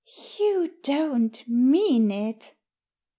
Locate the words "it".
2.09-2.55